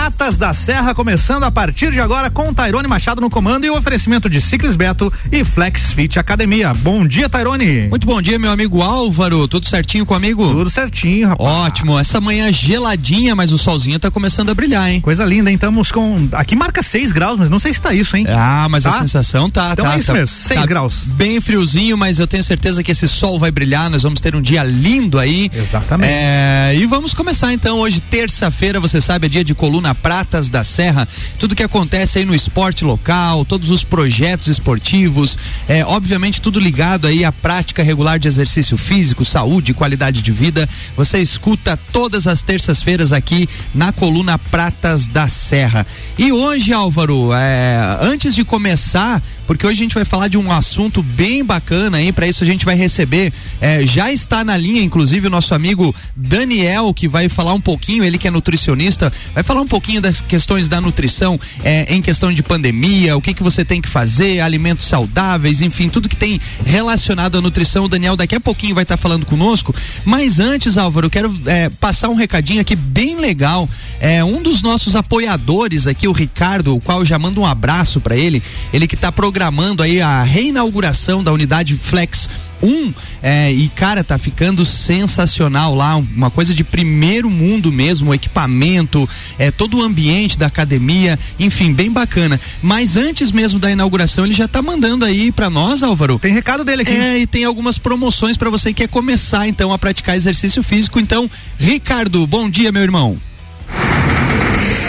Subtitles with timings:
[0.00, 3.76] Pratas da Serra começando a partir de agora com Tairone Machado no comando e o
[3.76, 6.72] oferecimento de Ciclis Beto e Flex Fit Academia.
[6.72, 7.86] Bom dia, Tairone.
[7.90, 9.46] Muito bom dia, meu amigo Álvaro.
[9.46, 10.42] Tudo certinho comigo?
[10.42, 11.50] Tudo certinho, rapaz.
[11.50, 11.98] Ótimo.
[11.98, 15.02] Essa manhã geladinha, mas o solzinho tá começando a brilhar, hein?
[15.02, 15.56] Coisa linda, hein?
[15.56, 16.28] Estamos com.
[16.32, 18.24] Aqui marca 6 graus, mas não sei se tá isso, hein?
[18.26, 18.90] Ah, mas tá?
[18.90, 19.72] a sensação tá.
[19.74, 21.04] Então tá, é isso tá, mesmo, 6 tá graus.
[21.08, 23.90] Bem friozinho, mas eu tenho certeza que esse sol vai brilhar.
[23.90, 25.50] Nós vamos ter um dia lindo aí.
[25.54, 26.10] Exatamente.
[26.10, 30.64] É, e vamos começar então hoje, terça-feira, você sabe, é dia de coluna Pratas da
[30.64, 31.06] Serra,
[31.38, 37.06] tudo que acontece aí no esporte local, todos os projetos esportivos, é, obviamente tudo ligado
[37.06, 40.68] aí à prática regular de exercício físico, saúde, qualidade de vida.
[40.96, 45.86] Você escuta todas as terças-feiras aqui na coluna Pratas da Serra.
[46.18, 50.52] E hoje, Álvaro, é, antes de começar, porque hoje a gente vai falar de um
[50.52, 52.12] assunto bem bacana, hein?
[52.12, 55.94] Para isso a gente vai receber, é, já está na linha, inclusive, o nosso amigo
[56.14, 60.20] Daniel, que vai falar um pouquinho, ele que é nutricionista, vai falar um pouquinho das
[60.20, 64.40] questões da nutrição é, em questão de pandemia, o que que você tem que fazer,
[64.40, 67.84] alimentos saudáveis, enfim, tudo que tem relacionado à nutrição.
[67.84, 69.74] O Daniel daqui a pouquinho vai estar tá falando conosco.
[70.04, 73.68] Mas antes, Álvaro, eu quero é, passar um recadinho aqui bem legal.
[73.98, 78.16] É um dos nossos apoiadores aqui, o Ricardo, o qual já mando um abraço para
[78.16, 78.42] ele.
[78.72, 82.28] Ele que está programando aí a reinauguração da unidade Flex
[82.62, 88.14] um é, e cara tá ficando sensacional lá uma coisa de primeiro mundo mesmo o
[88.14, 89.08] equipamento
[89.38, 92.40] é todo o ambiente da academia enfim bem bacana.
[92.62, 96.18] Mas antes mesmo da inauguração ele já tá mandando aí para nós Álvaro.
[96.18, 96.92] Tem recado dele aqui.
[96.92, 100.98] É e tem algumas promoções para você que quer começar então a praticar exercício físico.
[101.00, 103.29] Então Ricardo bom dia meu irmão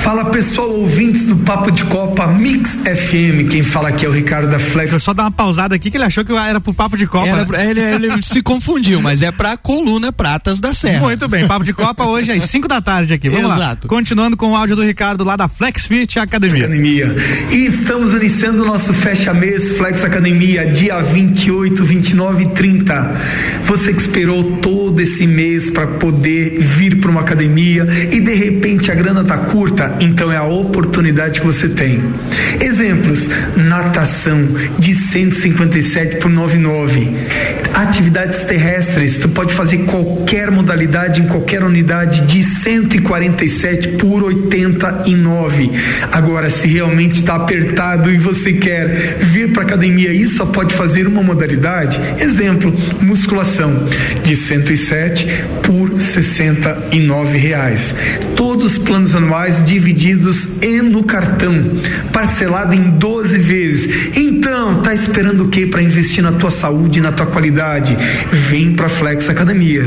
[0.03, 3.47] Fala pessoal, ouvintes do Papo de Copa Mix FM.
[3.51, 4.89] Quem fala aqui é o Ricardo da Flex.
[4.89, 7.05] Deixa eu só dar uma pausada aqui que ele achou que era pro Papo de
[7.05, 7.27] Copa.
[7.27, 7.69] Era, né?
[7.69, 11.01] ele, ele se confundiu, mas é pra coluna Pratas da Serra.
[11.01, 13.29] Muito bem, Papo de Copa hoje às 5 da tarde aqui.
[13.29, 13.87] Vamos Exato.
[13.87, 13.89] lá.
[13.89, 16.65] Continuando com o áudio do Ricardo lá da Flex Fit Academia.
[16.65, 17.15] Academia.
[17.51, 23.21] E estamos iniciando o nosso fecha mês Flex Academia, dia 28, 29 e 30.
[23.67, 28.91] Você que esperou todo esse mês para poder vir para uma academia e de repente
[28.91, 32.01] a grana tá curta, então é a oportunidade que você tem.
[32.59, 34.47] Exemplos: natação
[34.79, 37.17] de 157 por 99.
[37.81, 45.71] Atividades terrestres, tu pode fazer qualquer modalidade em qualquer unidade de 147 por 89.
[46.11, 51.07] Agora, se realmente está apertado e você quer vir para academia e só pode fazer
[51.07, 52.71] uma modalidade, exemplo,
[53.01, 53.89] musculação
[54.23, 55.25] de 107
[55.63, 57.95] por 69 reais.
[58.35, 61.81] Todos os planos anuais divididos e no cartão,
[62.13, 64.15] parcelado em 12 vezes.
[64.15, 67.70] Então, tá esperando o que para investir na tua saúde, na tua qualidade?
[68.49, 69.83] Vem para Flex Academia.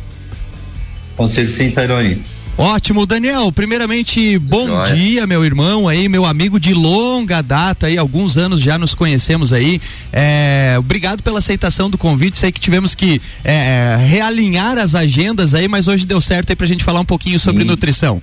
[1.19, 2.23] Consigo sim, Tairone.
[2.56, 3.51] Ótimo, Daniel.
[3.51, 4.95] Primeiramente, bom Joia.
[4.95, 9.53] dia, meu irmão aí, meu amigo de longa data aí, alguns anos já nos conhecemos
[9.53, 9.81] aí.
[10.13, 12.39] É, obrigado pela aceitação do convite.
[12.39, 16.69] Sei que tivemos que é, realinhar as agendas aí, mas hoje deu certo aí pra
[16.69, 17.69] gente falar um pouquinho sobre Sim.
[17.69, 18.22] nutrição.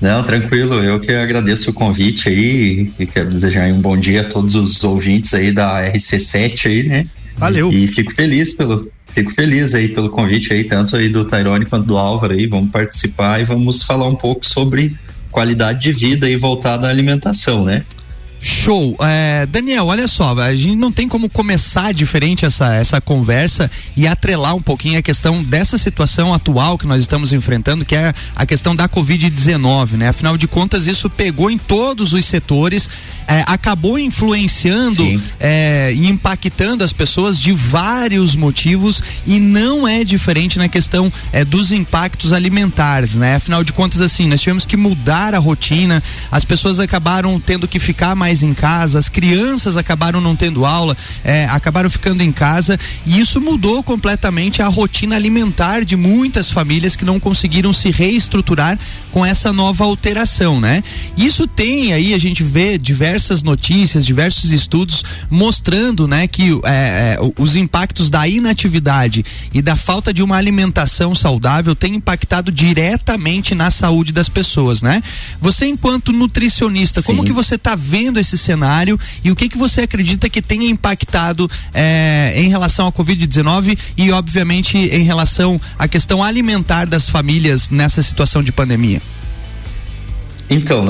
[0.00, 0.74] Não, tranquilo.
[0.84, 4.84] Eu que agradeço o convite aí e quero desejar um bom dia a todos os
[4.84, 7.06] ouvintes aí da RC7 aí, né?
[7.36, 7.72] Valeu.
[7.72, 11.86] E fico feliz pelo, fico feliz aí pelo convite aí, tanto aí do Tairone quanto
[11.86, 14.94] do Álvaro aí, vamos participar e vamos falar um pouco sobre
[15.30, 17.82] qualidade de vida e voltada à alimentação, né?
[18.40, 18.96] Show.
[19.00, 24.06] É, Daniel, olha só, a gente não tem como começar diferente essa, essa conversa e
[24.06, 28.46] atrelar um pouquinho a questão dessa situação atual que nós estamos enfrentando, que é a
[28.46, 30.08] questão da Covid-19, né?
[30.08, 32.88] Afinal de contas, isso pegou em todos os setores,
[33.26, 40.58] é, acabou influenciando é, e impactando as pessoas de vários motivos e não é diferente
[40.58, 43.36] na questão é, dos impactos alimentares, né?
[43.36, 47.78] Afinal de contas, assim, nós tivemos que mudar a rotina, as pessoas acabaram tendo que
[47.78, 50.94] ficar mais mais em casa, as crianças acabaram não tendo aula,
[51.24, 56.96] é, acabaram ficando em casa e isso mudou completamente a rotina alimentar de muitas famílias
[56.96, 58.78] que não conseguiram se reestruturar
[59.10, 60.82] com essa nova alteração, né?
[61.16, 67.18] Isso tem aí, a gente vê diversas notícias, diversos estudos mostrando, né, que é, é,
[67.38, 69.24] os impactos da inatividade
[69.54, 75.02] e da falta de uma alimentação saudável tem impactado diretamente na saúde das pessoas, né?
[75.40, 77.06] Você enquanto nutricionista, Sim.
[77.06, 80.40] como que você está vendo vendo esse cenário e o que que você acredita que
[80.40, 87.08] tenha impactado é, em relação à Covid-19 e, obviamente, em relação à questão alimentar das
[87.08, 89.00] famílias nessa situação de pandemia?
[90.48, 90.84] Então,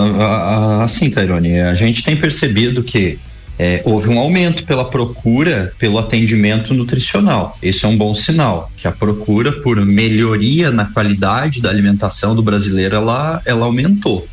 [0.82, 3.18] assim, Tairone, a gente tem percebido que
[3.58, 7.56] é, houve um aumento pela procura pelo atendimento nutricional.
[7.62, 12.42] Isso é um bom sinal, que a procura por melhoria na qualidade da alimentação do
[12.42, 14.28] brasileiro ela, ela aumentou.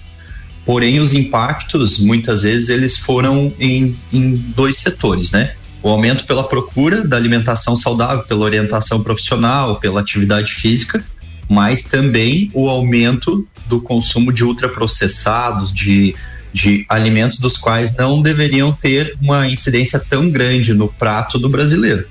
[0.66, 5.54] Porém, os impactos, muitas vezes, eles foram em, em dois setores, né?
[5.82, 11.04] O aumento pela procura da alimentação saudável, pela orientação profissional, pela atividade física,
[11.50, 16.16] mas também o aumento do consumo de ultraprocessados, de,
[16.54, 22.06] de alimentos dos quais não deveriam ter uma incidência tão grande no prato do brasileiro.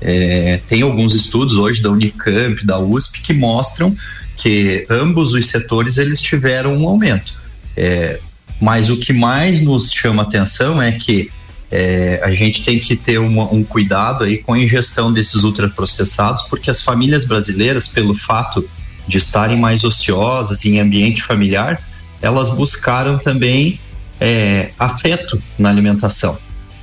[0.00, 3.96] É, tem alguns estudos hoje da Unicamp, da USP, que mostram
[4.36, 7.34] que ambos os setores eles tiveram um aumento.
[7.80, 8.18] É,
[8.60, 11.30] mas o que mais nos chama atenção é que
[11.70, 16.42] é, a gente tem que ter uma, um cuidado aí com a ingestão desses ultraprocessados,
[16.42, 18.68] porque as famílias brasileiras, pelo fato
[19.06, 21.80] de estarem mais ociosas em ambiente familiar,
[22.20, 23.78] elas buscaram também
[24.20, 26.36] é, afeto na alimentação.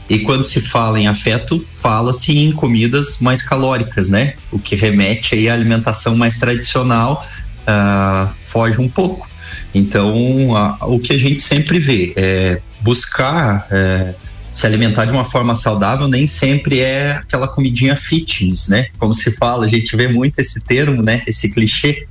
[0.09, 4.35] E quando se fala em afeto, fala-se em comidas mais calóricas, né?
[4.49, 7.25] O que remete aí à alimentação mais tradicional,
[7.61, 9.27] uh, foge um pouco.
[9.75, 14.15] Então, a, o que a gente sempre vê é buscar é,
[14.53, 18.87] se alimentar de uma forma saudável nem sempre é aquela comidinha fitness, né?
[18.97, 21.21] Como se fala, a gente vê muito esse termo, né?
[21.27, 22.07] Esse clichê.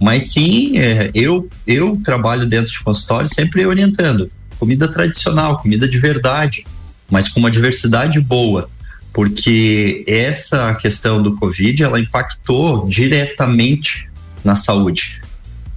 [0.00, 5.98] Mas sim, é, eu, eu trabalho dentro de consultório sempre orientando comida tradicional, comida de
[5.98, 6.64] verdade,
[7.10, 8.68] mas com uma diversidade boa,
[9.12, 14.08] porque essa questão do Covid ela impactou diretamente
[14.44, 15.20] na saúde.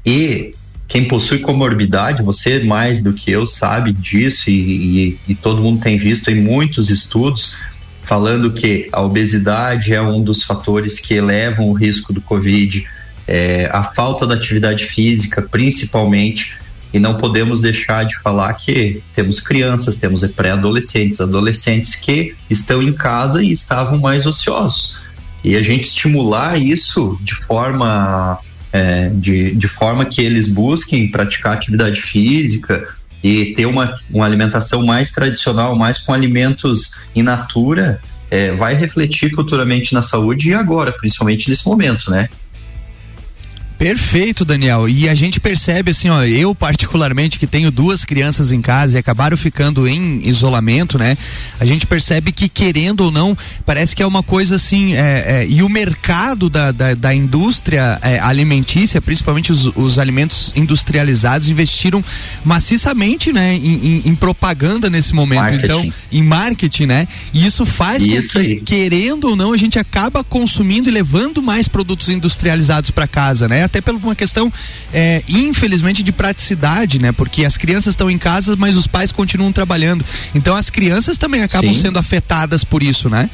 [0.06, 0.54] E
[0.92, 5.82] quem possui comorbidade, você mais do que eu sabe disso e, e, e todo mundo
[5.82, 7.56] tem visto em muitos estudos
[8.04, 12.86] falando que a obesidade é um dos fatores que elevam o risco do Covid,
[13.26, 16.58] é, a falta da atividade física, principalmente,
[16.94, 22.92] e não podemos deixar de falar que temos crianças, temos pré-adolescentes, adolescentes que estão em
[22.92, 25.02] casa e estavam mais ociosos.
[25.42, 28.38] E a gente estimular isso de forma
[28.72, 32.88] é, de, de forma que eles busquem praticar atividade física
[33.24, 39.34] e ter uma, uma alimentação mais tradicional, mais com alimentos in natura, é, vai refletir
[39.34, 42.30] futuramente na saúde e agora, principalmente nesse momento, né?
[43.82, 44.88] Perfeito, Daniel.
[44.88, 49.00] E a gente percebe assim, ó, eu particularmente que tenho duas crianças em casa e
[49.00, 51.18] acabaram ficando em isolamento, né?
[51.60, 53.36] A gente percebe que querendo ou não,
[53.66, 57.98] parece que é uma coisa assim, é, é, e o mercado da, da, da indústria
[58.04, 62.06] é, alimentícia, principalmente os, os, alimentos industrializados, investiram
[62.46, 65.42] maciçamente, né, em, em, em propaganda nesse momento.
[65.42, 65.64] Marketing.
[65.64, 67.08] Então, em marketing, né?
[67.34, 68.62] E isso faz isso com que, aí.
[68.62, 73.71] querendo ou não, a gente acaba consumindo e levando mais produtos industrializados para casa, né?
[73.72, 74.52] Até por uma questão,
[74.94, 77.14] é, infelizmente, de praticidade, né?
[77.14, 80.04] Porque as crianças estão em casa, mas os pais continuam trabalhando.
[80.36, 81.82] Então as crianças também acabam Sim.
[81.82, 83.30] sendo afetadas por isso, né?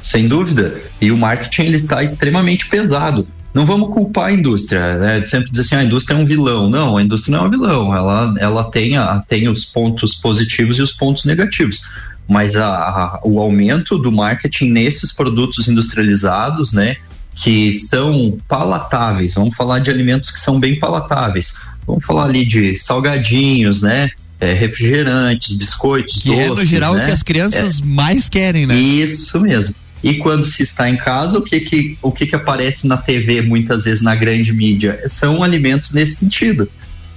[0.00, 0.80] Sem dúvida.
[1.00, 3.28] E o marketing ele está extremamente pesado.
[3.52, 5.22] Não vamos culpar a indústria, né?
[5.24, 6.68] Sempre dizer assim, ah, a indústria é um vilão.
[6.68, 7.94] Não, a indústria não é um vilão.
[7.94, 11.82] Ela, ela tem, a, tem os pontos positivos e os pontos negativos
[12.28, 16.96] mas a, a, o aumento do marketing nesses produtos industrializados, né,
[17.36, 19.34] que são palatáveis.
[19.34, 21.54] Vamos falar de alimentos que são bem palatáveis.
[21.86, 24.10] Vamos falar ali de salgadinhos, né?
[24.40, 26.44] É, refrigerantes, biscoitos, que doces.
[26.44, 27.02] é no geral né?
[27.02, 27.84] o que as crianças é.
[27.84, 28.76] mais querem, né?
[28.76, 29.74] Isso mesmo.
[30.02, 33.40] E quando se está em casa, o que que, o que que aparece na TV
[33.40, 35.00] muitas vezes na grande mídia?
[35.06, 36.68] São alimentos nesse sentido.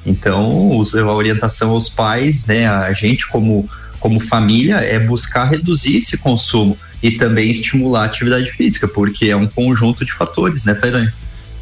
[0.05, 6.17] Então, a orientação aos pais, né, a gente como, como família, é buscar reduzir esse
[6.17, 11.11] consumo e também estimular a atividade física, porque é um conjunto de fatores, né, Tairane?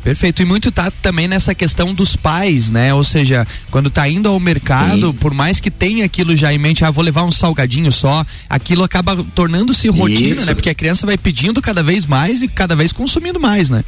[0.04, 0.42] Perfeito.
[0.42, 2.94] E muito tá também nessa questão dos pais, né?
[2.94, 5.14] Ou seja, quando tá indo ao mercado, Sim.
[5.14, 8.84] por mais que tenha aquilo já em mente, ah, vou levar um salgadinho só, aquilo
[8.84, 10.46] acaba tornando-se rotina, Isso.
[10.46, 10.54] né?
[10.54, 13.84] Porque a criança vai pedindo cada vez mais e cada vez consumindo mais, né?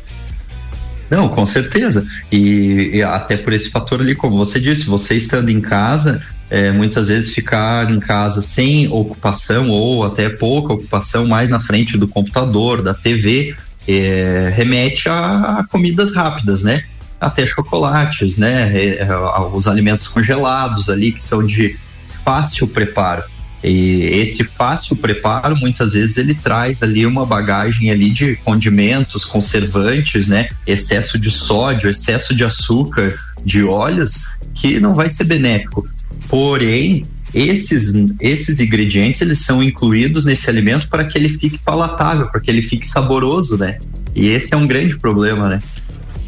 [1.09, 2.05] Não, com certeza.
[2.31, 6.71] E, e, até por esse fator ali, como você disse, você estando em casa, é,
[6.71, 12.07] muitas vezes ficar em casa sem ocupação ou até pouca ocupação mais na frente do
[12.07, 13.55] computador, da TV,
[13.87, 16.83] é, remete a, a, comidas rápidas, né?
[17.19, 18.71] Até chocolates, né?
[18.75, 19.07] É, é
[19.53, 21.75] os alimentos congelados ali que são de
[22.23, 23.23] fácil preparo.
[23.63, 30.29] E esse fácil preparo, muitas vezes, ele traz ali uma bagagem ali de condimentos, conservantes,
[30.29, 30.49] né?
[30.65, 33.13] Excesso de sódio, excesso de açúcar,
[33.43, 34.23] de óleos,
[34.53, 35.87] que não vai ser benéfico.
[36.27, 42.39] Porém, esses, esses ingredientes eles são incluídos nesse alimento para que ele fique palatável, para
[42.39, 43.77] que ele fique saboroso, né?
[44.15, 45.61] E esse é um grande problema, né?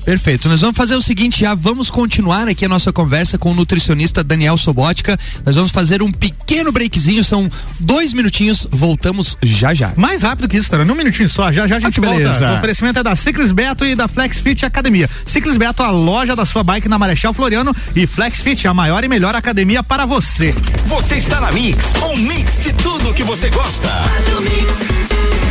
[0.03, 0.49] Perfeito.
[0.49, 4.23] Nós vamos fazer o seguinte, já vamos continuar aqui a nossa conversa com o nutricionista
[4.23, 5.17] Daniel Sobotka.
[5.45, 9.93] Nós vamos fazer um pequeno breakzinho, são dois minutinhos, voltamos já já.
[9.95, 10.83] Mais rápido que isso, cara.
[10.83, 12.19] Num minutinho só, já já a gente ah, volta.
[12.19, 12.51] Beleza.
[12.51, 15.09] O oferecimento é da Ciclis Beto e da Flex Fit Academia.
[15.25, 19.03] Ciclis Beto, a loja da sua bike na Marechal Floriano e Flex Fit, a maior
[19.03, 20.53] e melhor academia para você.
[20.85, 23.87] Você está na Mix, um mix de tudo que você gosta.
[23.87, 25.50] Faz o mix.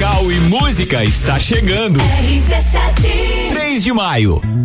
[0.01, 1.99] e música está chegando.
[1.99, 4.41] RC7 3 de maio.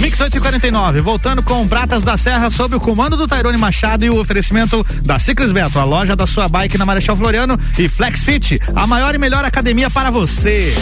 [0.00, 4.18] Mix 849, voltando com Pratas da Serra sob o comando do Tairone Machado e o
[4.18, 8.86] oferecimento da Ciclis Beto, a loja da sua bike na Marechal Floriano e FlexFit, a
[8.86, 10.74] maior e melhor academia para você.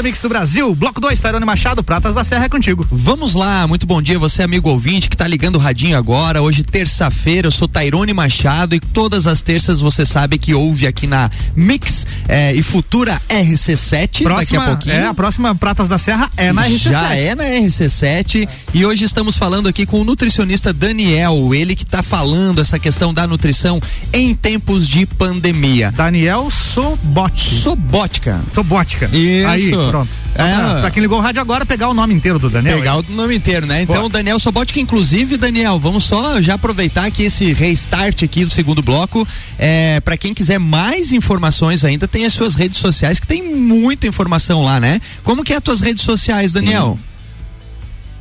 [0.00, 0.74] Melhor mix do Brasil.
[0.74, 2.86] Bloco 2, Tairone Machado, Pratas da Serra é contigo.
[2.90, 6.42] Vamos lá, muito bom dia, você amigo ouvinte que tá ligando o radinho agora.
[6.42, 11.06] Hoje, terça-feira, eu sou Tairone Machado e todas as terças você sabe que ouve aqui
[11.06, 14.94] na Mix eh, e futura RC7 próxima, daqui a pouquinho.
[14.94, 16.90] É, a próxima Pratas da Serra é na RC7.
[16.90, 21.84] Já é na RC7 e hoje estamos falando aqui com o nutricionista Daniel, ele que
[21.84, 23.80] tá falando essa questão da nutrição
[24.12, 25.90] em tempos de pandemia.
[25.90, 27.38] Daniel Sobot.
[27.38, 28.40] Sobotka.
[28.54, 29.10] Sobotka.
[29.12, 29.48] Isso.
[29.48, 30.10] Aí, Pronto.
[30.34, 30.54] É.
[30.54, 32.78] Pra, pra, quem ligou o rádio agora, pegar o nome inteiro do Daniel.
[32.78, 33.04] Pegar aí.
[33.08, 33.82] o nome inteiro, né?
[33.82, 34.08] Então, Pô.
[34.08, 38.82] Daniel Sobote, que inclusive, Daniel, vamos só já aproveitar aqui esse restart aqui do segundo
[38.82, 39.26] bloco.
[39.58, 44.06] É, para quem quiser mais informações ainda, tem as suas redes sociais, que tem muita
[44.06, 45.00] informação lá, né?
[45.22, 46.98] Como que é as tuas redes sociais, Daniel?
[46.98, 47.10] Sim.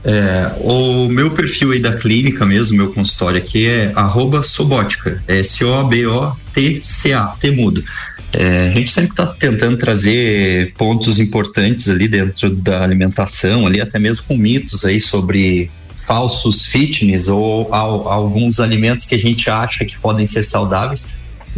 [0.03, 5.39] É, o meu perfil aí da clínica mesmo, meu consultório aqui é arroba sobótica, é
[5.39, 7.83] S-O-B-O-T-C-A, T mudo.
[8.33, 13.98] É, a gente sempre está tentando trazer pontos importantes ali dentro da alimentação, ali até
[13.98, 15.71] mesmo com mitos aí sobre
[16.05, 21.07] falsos fitness ou alguns alimentos que a gente acha que podem ser saudáveis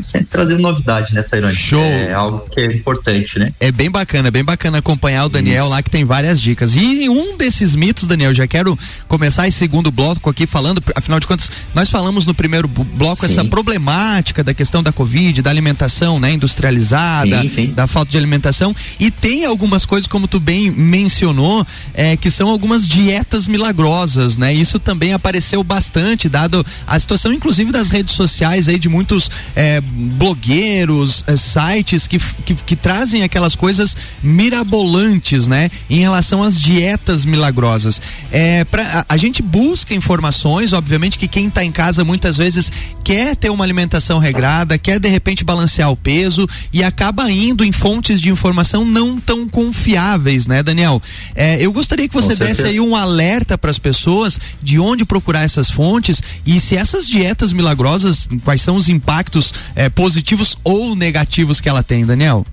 [0.01, 1.55] sempre trazendo novidade, né, Tairone?
[1.55, 1.81] Show!
[1.81, 3.49] É algo que é importante, né?
[3.59, 5.71] É bem bacana, é bem bacana acompanhar o Daniel Isso.
[5.71, 6.75] lá que tem várias dicas.
[6.75, 11.27] E um desses mitos, Daniel, já quero começar esse segundo bloco aqui falando, afinal de
[11.27, 13.31] contas, nós falamos no primeiro bloco sim.
[13.31, 17.67] essa problemática da questão da Covid, da alimentação, né, industrializada, sim, sim.
[17.67, 22.49] da falta de alimentação e tem algumas coisas, como tu bem mencionou, é, que são
[22.49, 24.53] algumas dietas milagrosas, né?
[24.53, 29.80] Isso também apareceu bastante, dado a situação, inclusive, das redes sociais aí de muitos é,
[29.81, 35.69] blogueiros, é, sites que, que, que, trazem aquelas coisas mirabolantes, né?
[35.89, 38.01] Em relação às dietas milagrosas.
[38.31, 42.71] É, pra, a, a gente busca informações, obviamente que quem está em casa muitas vezes
[43.03, 47.71] quer ter uma alimentação regrada, quer de repente balancear o peso e acaba indo em
[47.71, 51.01] fontes de informação não tão confiáveis, né, Daniel?
[51.35, 55.43] É, eu gostaria que você desse aí um alerta para as pessoas de onde procurar
[55.43, 61.61] essas fontes e se essas dietas milagrosas, quais são os impactos é, positivos ou negativos
[61.61, 62.45] que ela tem, Daniel?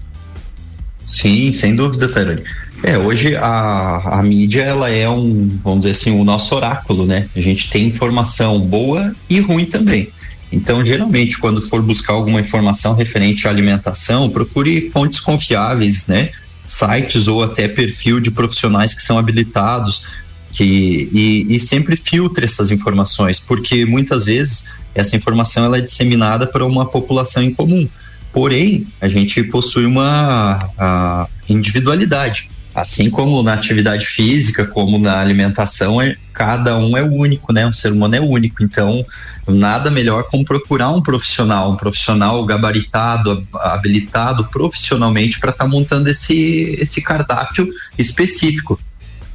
[1.06, 2.42] Sim, sem dúvida, Tarani.
[2.82, 7.28] É, hoje a, a mídia ela é um, vamos dizer assim, o nosso oráculo, né?
[7.34, 10.10] A gente tem informação boa e ruim também.
[10.50, 16.30] Então, geralmente, quando for buscar alguma informação referente à alimentação, procure fontes confiáveis, né?
[16.66, 20.04] Sites ou até perfil de profissionais que são habilitados
[20.52, 24.64] que, e, e sempre filtre essas informações, porque muitas vezes
[24.98, 27.88] essa informação ela é disseminada para uma população em comum.
[28.32, 32.50] Porém, a gente possui uma individualidade.
[32.74, 37.66] Assim como na atividade física, como na alimentação, é, cada um é único, né?
[37.66, 38.62] O ser humano é único.
[38.62, 39.04] Então,
[39.48, 46.08] nada melhor como procurar um profissional, um profissional gabaritado, habilitado profissionalmente para estar tá montando
[46.08, 48.78] esse, esse cardápio específico.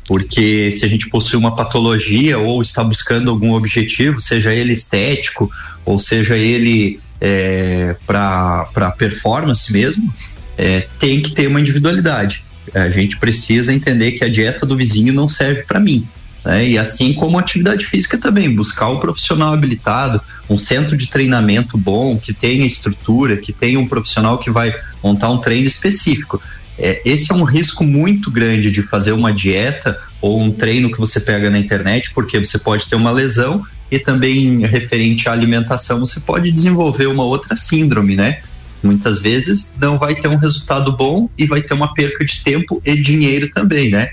[0.07, 5.50] Porque se a gente possui uma patologia ou está buscando algum objetivo, seja ele estético
[5.86, 10.13] ou seja ele é, para performance mesmo,
[10.57, 12.43] é, tem que ter uma individualidade.
[12.74, 16.07] A gente precisa entender que a dieta do vizinho não serve para mim.
[16.43, 16.69] Né?
[16.69, 20.19] E assim como a atividade física também, buscar um profissional habilitado,
[20.50, 25.29] um centro de treinamento bom, que tenha estrutura, que tenha um profissional que vai montar
[25.29, 26.41] um treino específico.
[26.77, 30.98] É, esse é um risco muito grande de fazer uma dieta ou um treino que
[30.98, 36.00] você pega na internet, porque você pode ter uma lesão e também referente à alimentação
[36.00, 38.42] você pode desenvolver uma outra síndrome, né?
[38.82, 42.82] Muitas vezes não vai ter um resultado bom e vai ter uma perca de tempo
[42.84, 44.12] e dinheiro também, né?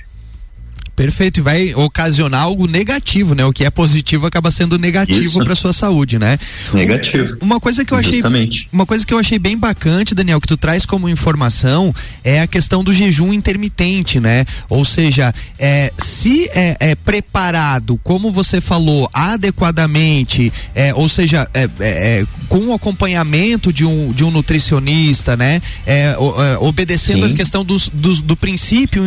[1.01, 3.43] Perfeito, e vai ocasionar algo negativo, né?
[3.47, 6.39] O que é positivo acaba sendo negativo para sua saúde, né?
[6.75, 7.39] Negativo.
[7.41, 8.69] Uma coisa que eu achei Justamente.
[8.71, 12.47] uma coisa que eu achei bem bacante, Daniel, que tu traz como informação é a
[12.47, 14.45] questão do jejum intermitente, né?
[14.69, 21.63] Ou seja, é, se é, é preparado, como você falou, adequadamente, é, ou seja, é,
[21.63, 25.63] é, é com o acompanhamento de um, de um nutricionista, né?
[25.87, 26.15] É,
[26.61, 27.33] obedecendo Sim.
[27.33, 29.03] a questão dos, dos, do princípio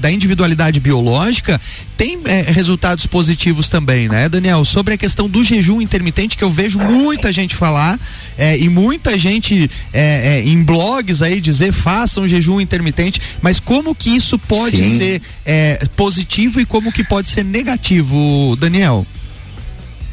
[0.00, 1.60] da individualidade biológica lógica,
[1.96, 4.64] tem é, resultados positivos também, né, Daniel?
[4.64, 8.00] Sobre a questão do jejum intermitente, que eu vejo muita gente falar
[8.36, 13.94] é, e muita gente é, é em blogs aí dizer façam jejum intermitente, mas como
[13.94, 14.98] que isso pode Sim.
[14.98, 19.06] ser é, positivo e como que pode ser negativo, Daniel?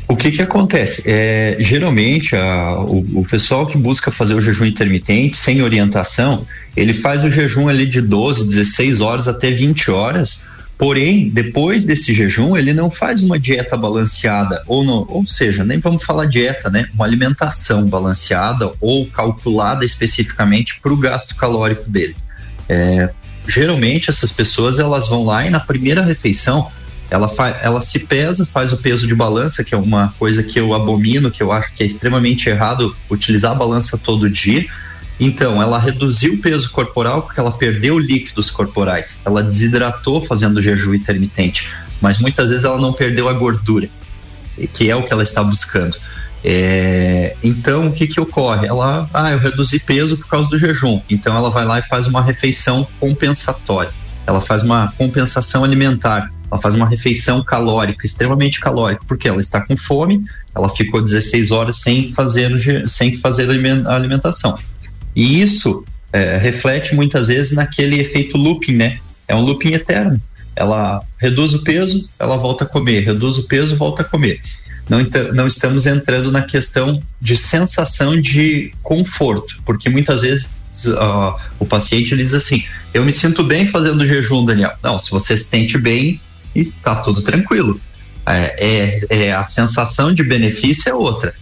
[0.07, 1.01] O que que acontece?
[1.03, 6.45] É, geralmente a, o, o, pessoal que busca fazer o jejum intermitente sem orientação,
[6.77, 10.45] ele faz o jejum ali de 12, 16 horas até 20 horas
[10.77, 15.79] Porém, depois desse jejum, ele não faz uma dieta balanceada, ou, não, ou seja, nem
[15.79, 16.89] vamos falar dieta, né?
[16.93, 22.15] Uma alimentação balanceada ou calculada especificamente para o gasto calórico dele.
[22.67, 23.09] É,
[23.47, 26.69] geralmente, essas pessoas elas vão lá e na primeira refeição
[27.09, 30.73] ela, ela se pesa, faz o peso de balança, que é uma coisa que eu
[30.73, 34.65] abomino, que eu acho que é extremamente errado utilizar a balança todo dia
[35.19, 39.21] então, ela reduziu o peso corporal porque ela perdeu líquidos corporais.
[39.23, 43.89] Ela desidratou fazendo jejum intermitente, mas muitas vezes ela não perdeu a gordura,
[44.73, 45.97] que é o que ela está buscando.
[46.43, 48.67] É, então, o que que ocorre?
[48.67, 51.01] Ela, ah, eu reduzi peso por causa do jejum.
[51.09, 53.91] Então, ela vai lá e faz uma refeição compensatória.
[54.27, 56.31] Ela faz uma compensação alimentar.
[56.51, 60.23] Ela faz uma refeição calórica, extremamente calórica, porque ela está com fome.
[60.53, 63.49] Ela ficou 16 horas sem fazer, sem fazer
[63.87, 64.55] alimentação.
[65.15, 68.99] E isso é, reflete muitas vezes naquele efeito looping, né?
[69.27, 70.21] É um looping eterno.
[70.55, 74.41] Ela reduz o peso, ela volta a comer, reduz o peso, volta a comer.
[74.89, 74.99] Não,
[75.33, 80.47] não estamos entrando na questão de sensação de conforto, porque muitas vezes
[80.85, 84.73] uh, o paciente ele diz assim: Eu me sinto bem fazendo jejum, Daniel.
[84.83, 86.21] Não, se você se sente bem,
[86.53, 87.79] está tudo tranquilo.
[88.25, 91.33] É, é, é, a sensação de benefício é outra.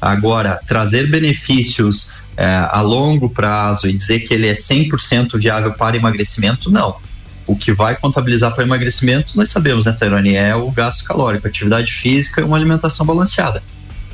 [0.00, 5.96] Agora, trazer benefícios é, a longo prazo e dizer que ele é 100% viável para
[5.96, 6.96] emagrecimento, não.
[7.46, 10.36] O que vai contabilizar para emagrecimento, nós sabemos, né, Tairone?
[10.36, 13.62] É o gasto calórico, atividade física e uma alimentação balanceada.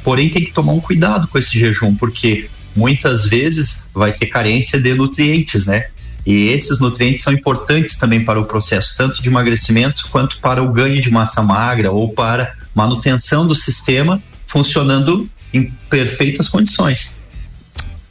[0.02, 4.80] Porém, tem que tomar um cuidado com esse jejum, porque muitas vezes vai ter carência
[4.80, 5.86] de nutrientes, né?
[6.24, 10.70] E esses nutrientes são importantes também para o processo, tanto de emagrecimento quanto para o
[10.72, 17.17] ganho de massa magra ou para manutenção do sistema funcionando em perfeitas condições.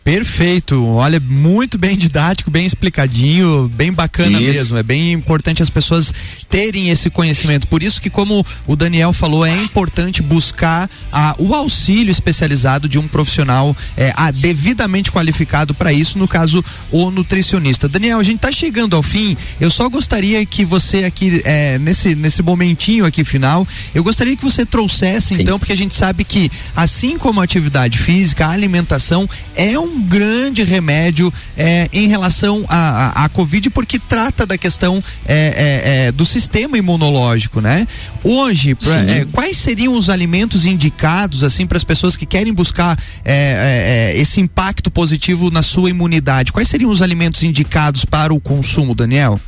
[0.07, 0.85] Perfeito.
[0.85, 4.53] Olha, muito bem didático, bem explicadinho, bem bacana isso.
[4.53, 4.77] mesmo.
[4.77, 6.13] É bem importante as pessoas
[6.49, 7.67] terem esse conhecimento.
[7.67, 12.97] Por isso que, como o Daniel falou, é importante buscar a, o auxílio especializado de
[12.97, 17.89] um profissional é, a, devidamente qualificado para isso, no caso, o nutricionista.
[17.89, 19.35] Daniel, a gente está chegando ao fim.
[19.59, 24.43] Eu só gostaria que você aqui, é, nesse, nesse momentinho aqui final, eu gostaria que
[24.43, 25.41] você trouxesse, Sim.
[25.41, 29.96] então, porque a gente sabe que, assim como a atividade física, a alimentação é um
[29.99, 36.11] grande remédio é, em relação à a, Covid, porque trata da questão é, é, é
[36.11, 37.87] do sistema imunológico, né?
[38.23, 42.97] Hoje, pra, é, quais seriam os alimentos indicados, assim, para as pessoas que querem buscar
[43.23, 46.51] é, esse impacto positivo na sua imunidade?
[46.51, 49.39] Quais seriam os alimentos indicados para o consumo, Daniel?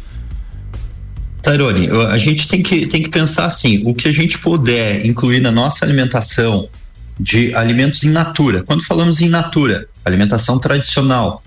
[1.41, 5.39] Tairone, a gente tem que, tem que pensar assim: o que a gente puder incluir
[5.39, 6.67] na nossa alimentação
[7.19, 8.63] de alimentos in natura.
[8.63, 11.43] Quando falamos em natura, alimentação tradicional,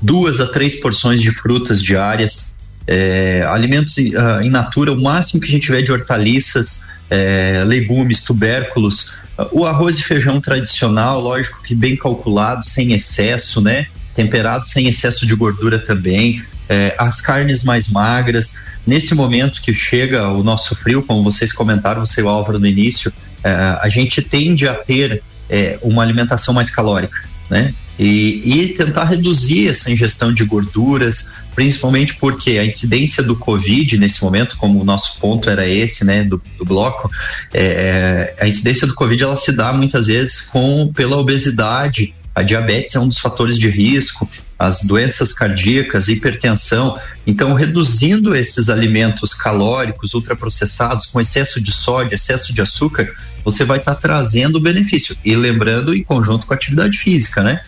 [0.00, 2.54] duas a três porções de frutas diárias,
[2.86, 8.22] é, alimentos uh, in natura, o máximo que a gente tiver de hortaliças, é, legumes,
[8.22, 9.14] tubérculos,
[9.50, 13.86] o arroz e feijão tradicional, lógico que bem calculado, sem excesso, né?
[14.14, 18.60] Temperado sem excesso de gordura também, é, as carnes mais magras.
[18.86, 22.66] Nesse momento que chega o nosso frio, como vocês comentaram, você e o Álvaro no
[22.66, 23.50] início, é,
[23.80, 27.74] a gente tende a ter é, uma alimentação mais calórica, né?
[28.02, 34.24] E, e, tentar reduzir essa ingestão de gorduras, principalmente porque a incidência do Covid nesse
[34.24, 37.08] momento, como o nosso ponto era esse, né, do, do bloco,
[37.54, 42.96] é, a incidência do Covid ela se dá muitas vezes com pela obesidade, a diabetes
[42.96, 46.98] é um dos fatores de risco, as doenças cardíacas, hipertensão.
[47.26, 53.12] Então, reduzindo esses alimentos calóricos, ultraprocessados, com excesso de sódio, excesso de açúcar,
[53.44, 55.16] você vai estar tá trazendo benefício.
[55.24, 57.60] E lembrando, em conjunto com a atividade física, né?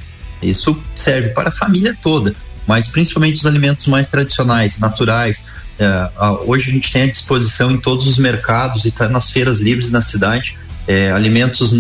[0.48, 2.34] Isso serve para a família toda,
[2.66, 5.48] mas principalmente os alimentos mais tradicionais, naturais.
[5.78, 6.10] É,
[6.46, 9.90] hoje a gente tem à disposição em todos os mercados e está nas feiras livres
[9.90, 11.74] na cidade é, alimentos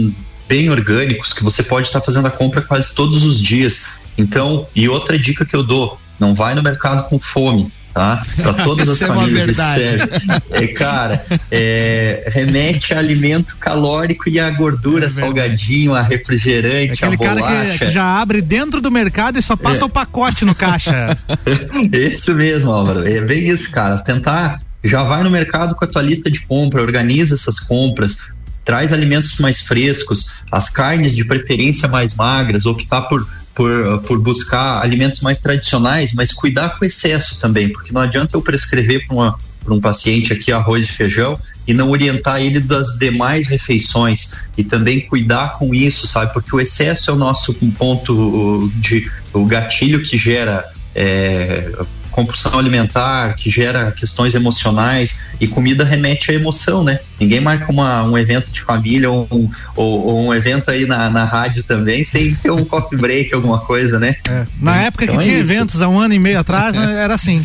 [0.48, 3.86] bem orgânicos que você pode estar fazendo a compra quase todos os dias.
[4.16, 8.22] Então, e outra dica que eu dou, não vai no mercado com fome, tá?
[8.42, 10.10] Para todas as é famílias isso serve.
[10.50, 17.14] É, cara, é, remete a alimento calórico e a gordura, é salgadinho, a refrigerante, Aquele
[17.14, 17.40] a bolacha.
[17.40, 19.84] cara que, que, já abre dentro do mercado e só passa é.
[19.84, 21.16] o pacote no caixa.
[21.92, 23.06] isso mesmo, Álvaro.
[23.06, 23.96] É bem isso, cara.
[23.98, 28.18] Tentar já vai no mercado com a tua lista de compra, organiza essas compras,
[28.64, 34.82] traz alimentos mais frescos, as carnes de preferência mais magras, optar por, por, por buscar
[34.82, 39.80] alimentos mais tradicionais, mas cuidar com excesso também, porque não adianta eu prescrever para um
[39.80, 45.58] paciente aqui arroz e feijão e não orientar ele das demais refeições e também cuidar
[45.58, 46.32] com isso, sabe?
[46.32, 50.64] Porque o excesso é o nosso ponto de o gatilho que gera
[50.94, 51.72] é,
[52.14, 57.00] compulsão alimentar, que gera questões emocionais, e comida remete à emoção, né?
[57.18, 61.10] Ninguém marca uma, um evento de família ou um, ou, ou um evento aí na,
[61.10, 64.14] na rádio também sem ter um coffee break, alguma coisa, né?
[64.28, 64.46] É.
[64.60, 65.52] Na época então que é tinha isso.
[65.52, 67.44] eventos há um ano e meio atrás, era assim.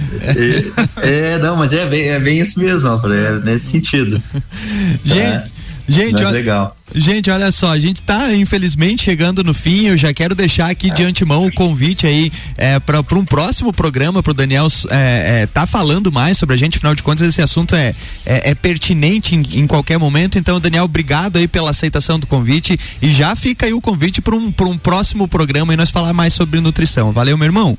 [1.02, 4.22] É, é, não, mas é bem, é bem isso mesmo, é nesse sentido.
[5.04, 5.52] Gente.
[5.56, 5.60] É.
[5.88, 6.78] Gente, olha, legal.
[6.94, 9.88] Gente, olha só, a gente tá infelizmente chegando no fim.
[9.88, 14.22] Eu já quero deixar aqui de antemão o convite aí é, para um próximo programa
[14.22, 16.78] para o Daniel é, é, tá falando mais sobre a gente.
[16.78, 17.92] Afinal de contas, esse assunto é,
[18.26, 20.38] é, é pertinente em, em, qualquer momento.
[20.38, 24.36] Então, Daniel, obrigado aí pela aceitação do convite e já fica aí o convite para
[24.36, 27.12] um, um próximo programa e nós falar mais sobre nutrição.
[27.12, 27.78] Valeu, meu irmão.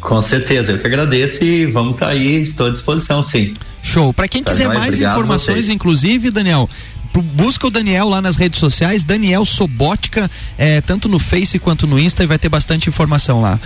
[0.00, 3.54] Com certeza, eu que agradeço e vamos estar tá aí, estou à disposição, sim.
[3.82, 4.12] Show.
[4.12, 6.68] Para quem tá quiser mais informações, inclusive, Daniel,
[7.14, 11.98] busca o Daniel lá nas redes sociais, Daniel Sobótica, é, tanto no Face quanto no
[11.98, 13.58] Insta, e vai ter bastante informação lá.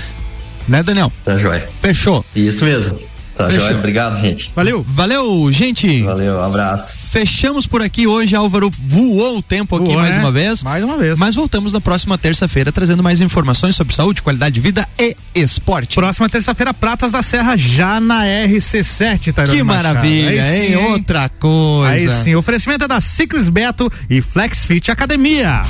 [0.66, 1.12] Né, Daniel?
[1.24, 1.68] Tá joia.
[1.80, 2.24] Fechou.
[2.34, 2.98] Isso mesmo.
[3.46, 3.76] Tá joia.
[3.76, 4.52] Obrigado, gente.
[4.54, 4.84] Valeu.
[4.88, 6.02] Valeu, gente.
[6.02, 7.02] Valeu, um abraço.
[7.12, 10.22] Fechamos por aqui hoje, Álvaro voou o tempo aqui mais né?
[10.22, 10.62] uma vez.
[10.64, 11.18] Mais uma vez.
[11.18, 15.96] Mas voltamos na próxima terça-feira trazendo mais informações sobre saúde, qualidade de vida e esporte.
[15.96, 20.72] Próxima terça-feira, Pratas da Serra já na RC7, Tairone Que maravilha, Aí hein?
[20.72, 20.86] hein?
[20.92, 21.90] Outra coisa.
[21.90, 25.64] Aí sim, oferecimento é da Ciclis Beto e Flexfit Academia.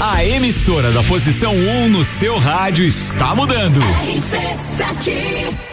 [0.00, 3.80] A emissora da posição 1 um no seu rádio está mudando.
[3.80, 5.69] RC7